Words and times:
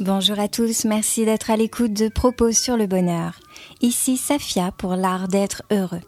Bonjour 0.00 0.40
à 0.40 0.48
tous, 0.48 0.84
merci 0.84 1.24
d'être 1.24 1.50
à 1.50 1.56
l'écoute 1.56 1.92
de 1.92 2.08
Propos 2.08 2.50
sur 2.50 2.76
le 2.76 2.88
bonheur. 2.88 3.38
Ici 3.80 4.16
Safia 4.16 4.72
pour 4.72 4.96
l'art 4.96 5.28
d'être 5.28 5.62
heureux. 5.70 6.00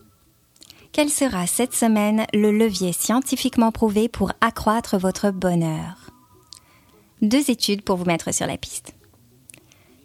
Quel 0.91 1.11
sera 1.11 1.47
cette 1.47 1.75
semaine 1.75 2.27
le 2.33 2.51
levier 2.51 2.93
scientifiquement 2.93 3.71
prouvé 3.71 4.09
pour 4.09 4.33
accroître 4.41 4.99
votre 4.99 5.31
bonheur? 5.31 6.11
Deux 7.23 7.53
études 7.53 7.83
pour 7.83 7.97
vous 7.97 8.05
mettre 8.05 8.35
sur 8.35 8.49
la 8.49 8.57
piste. 8.57 8.97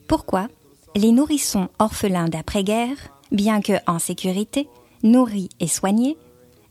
Pourquoi 0.07 0.47
les 0.95 1.11
nourrissons 1.11 1.69
orphelins 1.79 2.29
d'après-guerre, 2.29 2.97
bien 3.31 3.61
que 3.61 3.73
en 3.87 3.99
sécurité, 3.99 4.67
nourris 5.03 5.49
et 5.59 5.67
soignés, 5.67 6.17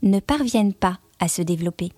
ne 0.03 0.21
parviennent 0.21 0.75
pas 0.75 0.99
à 1.19 1.29
se 1.29 1.43
développer 1.43 1.93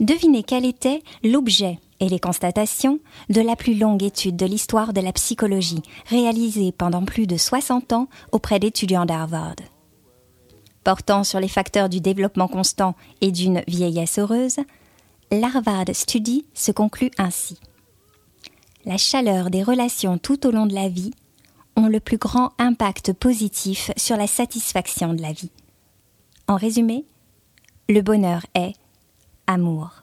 Devinez 0.00 0.42
quel 0.42 0.64
était 0.64 1.02
l'objet 1.22 1.78
et 2.00 2.08
les 2.08 2.18
constatations 2.18 2.98
de 3.30 3.40
la 3.40 3.56
plus 3.56 3.74
longue 3.74 4.02
étude 4.02 4.36
de 4.36 4.46
l'histoire 4.46 4.92
de 4.92 5.00
la 5.00 5.12
psychologie 5.12 5.82
réalisée 6.06 6.72
pendant 6.72 7.04
plus 7.04 7.26
de 7.26 7.36
60 7.36 7.92
ans 7.92 8.08
auprès 8.32 8.58
d'étudiants 8.58 9.06
d'Harvard. 9.06 9.56
Portant 10.84 11.24
sur 11.24 11.40
les 11.40 11.48
facteurs 11.48 11.88
du 11.88 12.00
développement 12.00 12.48
constant 12.48 12.94
et 13.20 13.32
d'une 13.32 13.62
vieillesse 13.66 14.18
heureuse, 14.18 14.58
l'Harvard 15.30 15.86
Study 15.92 16.44
se 16.54 16.70
conclut 16.70 17.10
ainsi. 17.18 17.58
La 18.86 18.98
chaleur 18.98 19.50
des 19.50 19.64
relations 19.64 20.16
tout 20.16 20.46
au 20.46 20.52
long 20.52 20.64
de 20.64 20.74
la 20.74 20.88
vie 20.88 21.10
ont 21.74 21.88
le 21.88 21.98
plus 21.98 22.18
grand 22.18 22.52
impact 22.58 23.12
positif 23.12 23.90
sur 23.96 24.16
la 24.16 24.28
satisfaction 24.28 25.12
de 25.12 25.20
la 25.20 25.32
vie. 25.32 25.50
En 26.46 26.54
résumé, 26.54 27.04
le 27.88 28.00
bonheur 28.00 28.46
est 28.54 28.74
amour. 29.48 30.02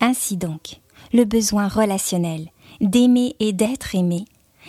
Ainsi 0.00 0.36
donc, 0.36 0.80
le 1.12 1.24
besoin 1.24 1.68
relationnel, 1.68 2.50
d'aimer 2.80 3.36
et 3.38 3.52
d'être 3.52 3.94
aimé, 3.94 4.24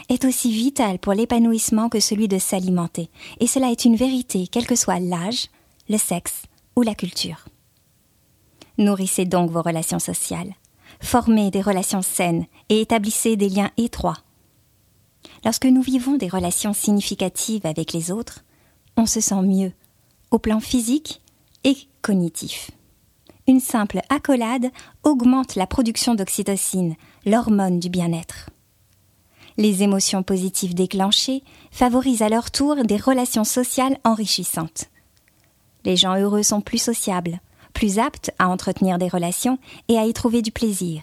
est 0.09 0.23
aussi 0.23 0.51
vital 0.51 0.99
pour 0.99 1.13
l'épanouissement 1.13 1.89
que 1.89 1.99
celui 1.99 2.27
de 2.27 2.37
s'alimenter, 2.37 3.09
et 3.39 3.47
cela 3.47 3.71
est 3.71 3.85
une 3.85 3.95
vérité 3.95 4.47
quel 4.47 4.67
que 4.67 4.75
soit 4.75 4.99
l'âge, 4.99 5.47
le 5.89 5.97
sexe 5.97 6.43
ou 6.75 6.83
la 6.83 6.93
culture. 6.93 7.45
Nourrissez 8.77 9.25
donc 9.25 9.49
vos 9.49 9.63
relations 9.63 9.99
sociales, 9.99 10.53
formez 10.99 11.51
des 11.51 11.61
relations 11.61 12.01
saines 12.01 12.45
et 12.69 12.81
établissez 12.81 13.35
des 13.35 13.49
liens 13.49 13.71
étroits. 13.77 14.17
Lorsque 15.43 15.65
nous 15.65 15.81
vivons 15.81 16.17
des 16.17 16.27
relations 16.27 16.73
significatives 16.73 17.65
avec 17.65 17.93
les 17.93 18.11
autres, 18.11 18.43
on 18.97 19.05
se 19.05 19.21
sent 19.21 19.41
mieux, 19.41 19.71
au 20.31 20.39
plan 20.39 20.59
physique 20.59 21.21
et 21.63 21.77
cognitif 22.01 22.71
une 23.49 23.59
simple 23.59 24.01
accolade 24.09 24.69
augmente 25.03 25.55
la 25.55 25.65
production 25.65 26.13
d'oxytocine, 26.13 26.95
l'hormone 27.25 27.79
du 27.79 27.89
bien-être. 27.89 28.51
Les 29.57 29.81
émotions 29.81 30.21
positives 30.21 30.75
déclenchées 30.75 31.43
favorisent 31.71 32.21
à 32.21 32.29
leur 32.29 32.51
tour 32.51 32.75
des 32.85 32.95
relations 32.95 33.43
sociales 33.43 33.97
enrichissantes. 34.03 34.85
Les 35.83 35.95
gens 35.95 36.15
heureux 36.15 36.43
sont 36.43 36.61
plus 36.61 36.77
sociables, 36.77 37.39
plus 37.79 37.97
à 37.97 38.49
entretenir 38.49 38.97
des 38.97 39.07
relations 39.07 39.57
et 39.87 39.97
à 39.97 40.05
y 40.05 40.11
trouver 40.11 40.41
du 40.41 40.51
plaisir, 40.51 41.01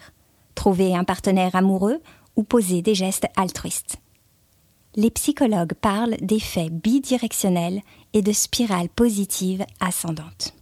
trouver 0.55 0.95
un 0.95 1.05
partenaire 1.05 1.57
amoureux 1.57 2.03
ou 2.37 2.43
poser 2.43 2.83
des 2.83 2.95
gestes 2.95 3.27
altruistes. 3.35 3.97
Les 4.95 5.11
psychologues 5.11 5.73
parlent 5.73 6.19
d'effets 6.21 6.69
bidirectionnels 6.69 7.81
et 8.13 8.21
de 8.21 8.31
spirales 8.31 8.91
positives 8.91 9.65
ascendantes. 9.81 10.53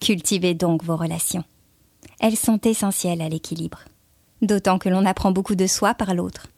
Cultivez 0.00 0.54
donc 0.54 0.82
vos 0.82 0.96
relations. 0.96 1.44
Elles 2.18 2.36
sont 2.36 2.58
essentielles 2.62 3.22
à 3.22 3.28
l'équilibre. 3.28 3.78
D'autant 4.40 4.80
que 4.80 4.88
l'on 4.88 5.06
apprend 5.06 5.30
beaucoup 5.30 5.54
de 5.54 5.68
soi 5.68 5.94
par 5.94 6.14
l'autre. 6.14 6.48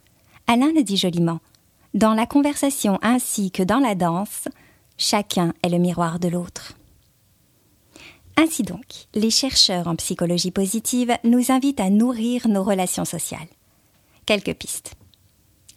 Alain 0.47 0.73
le 0.75 0.83
dit 0.83 0.97
joliment. 0.97 1.41
Dans 1.93 2.15
la 2.15 2.25
conversation 2.25 2.99
ainsi 3.03 3.51
que 3.51 3.63
dans 3.63 3.81
la 3.81 3.95
danse, 3.95 4.49
chacun 4.97 5.53
est 5.63 5.69
le 5.69 5.77
miroir 5.77 6.19
de 6.19 6.29
l'autre. 6.29 6.73
Ainsi 8.37 8.63
donc, 8.63 8.85
les 9.15 9.31
chercheurs 9.31 9.87
en 9.87 9.97
psychologie 9.97 10.51
positive 10.51 11.17
nous 11.23 11.53
invitent 11.53 11.81
à 11.81 11.91
nourrir 11.91 12.49
nos 12.49 12.65
relations 12.65 13.05
sociales. 13.05 13.49
Quelques 14.27 14.55
pistes. 14.55 14.95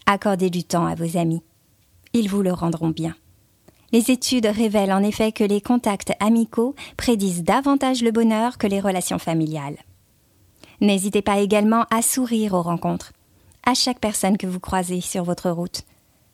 Accordez 0.05 0.49
du 0.49 0.63
temps 0.63 0.85
à 0.85 0.95
vos 0.95 1.17
amis. 1.17 1.43
Ils 2.13 2.29
vous 2.29 2.41
le 2.41 2.53
rendront 2.53 2.89
bien. 2.89 3.15
Les 3.91 4.11
études 4.11 4.47
révèlent 4.47 4.91
en 4.91 5.03
effet 5.03 5.31
que 5.31 5.43
les 5.43 5.61
contacts 5.61 6.13
amicaux 6.19 6.75
prédisent 6.97 7.43
davantage 7.43 8.01
le 8.01 8.11
bonheur 8.11 8.57
que 8.57 8.67
les 8.67 8.79
relations 8.79 9.19
familiales. 9.19 9.77
N'hésitez 10.81 11.21
pas 11.21 11.39
également 11.39 11.85
à 11.89 12.01
sourire 12.01 12.53
aux 12.53 12.61
rencontres, 12.61 13.13
à 13.65 13.73
chaque 13.73 13.99
personne 13.99 14.37
que 14.37 14.47
vous 14.47 14.59
croisez 14.59 15.01
sur 15.01 15.23
votre 15.23 15.49
route, 15.49 15.83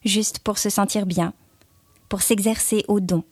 juste 0.03 0.39
pour 0.39 0.57
se 0.57 0.69
sentir 0.69 1.05
bien, 1.05 1.33
pour 2.09 2.21
s'exercer 2.21 2.85
au 2.87 2.99
don. 2.99 3.23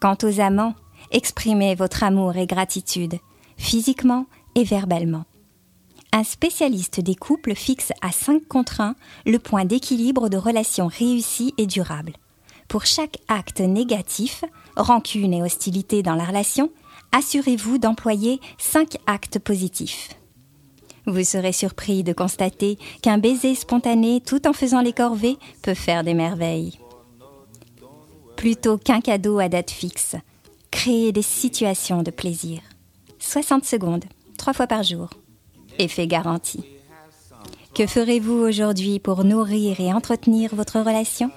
Quant 0.00 0.16
aux 0.22 0.40
amants, 0.40 0.74
exprimez 1.10 1.74
votre 1.74 2.02
amour 2.02 2.36
et 2.36 2.46
gratitude, 2.46 3.14
physiquement 3.56 4.26
et 4.54 4.64
verbalement. 4.64 5.24
Un 6.12 6.24
spécialiste 6.24 7.00
des 7.00 7.14
couples 7.14 7.54
fixe 7.54 7.92
à 8.00 8.12
5 8.12 8.46
contre 8.48 8.80
1 8.80 8.94
le 9.26 9.38
point 9.38 9.64
d'équilibre 9.64 10.28
de 10.28 10.36
relations 10.36 10.86
réussies 10.86 11.54
et 11.58 11.66
durables. 11.66 12.14
Pour 12.66 12.86
chaque 12.86 13.18
acte 13.28 13.60
négatif, 13.60 14.44
rancune 14.76 15.34
et 15.34 15.42
hostilité 15.42 16.02
dans 16.02 16.14
la 16.14 16.24
relation, 16.24 16.70
assurez-vous 17.12 17.78
d'employer 17.78 18.40
cinq 18.58 18.96
actes 19.06 19.38
positifs. 19.38 20.10
Vous 21.06 21.24
serez 21.24 21.52
surpris 21.52 22.04
de 22.04 22.12
constater 22.12 22.78
qu'un 23.00 23.16
baiser 23.16 23.54
spontané 23.54 24.20
tout 24.20 24.46
en 24.46 24.52
faisant 24.52 24.82
les 24.82 24.92
corvées 24.92 25.38
peut 25.62 25.74
faire 25.74 26.04
des 26.04 26.12
merveilles. 26.12 26.78
Plutôt 28.36 28.76
qu'un 28.76 29.00
cadeau 29.00 29.38
à 29.38 29.48
date 29.48 29.70
fixe, 29.70 30.16
créez 30.70 31.12
des 31.12 31.22
situations 31.22 32.02
de 32.02 32.10
plaisir. 32.10 32.60
60 33.18 33.64
secondes, 33.64 34.04
trois 34.36 34.52
fois 34.52 34.66
par 34.66 34.82
jour. 34.82 35.10
Effet 35.78 36.06
garanti. 36.06 36.64
Que 37.74 37.86
ferez-vous 37.86 38.34
aujourd'hui 38.34 38.98
pour 38.98 39.24
nourrir 39.24 39.80
et 39.80 39.92
entretenir 39.92 40.54
votre 40.54 40.80
relation? 40.80 41.30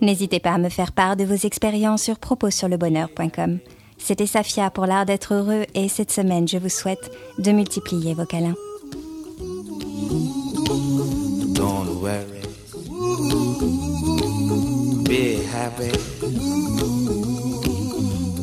N'hésitez 0.00 0.40
pas 0.40 0.52
à 0.52 0.58
me 0.58 0.68
faire 0.68 0.92
part 0.92 1.16
de 1.16 1.24
vos 1.24 1.34
expériences 1.34 2.02
sur 2.02 2.18
propossurlebonheur.com. 2.18 3.58
C'était 3.98 4.26
Safia 4.26 4.70
pour 4.70 4.86
l'art 4.86 5.06
d'être 5.06 5.34
heureux 5.34 5.64
et 5.74 5.88
cette 5.88 6.12
semaine, 6.12 6.46
je 6.46 6.58
vous 6.58 6.68
souhaite 6.68 7.10
de 7.38 7.52
multiplier 7.52 8.14
vos 8.14 8.26
câlins. 8.26 8.54
Be 15.04 15.44
happy. 15.52 15.92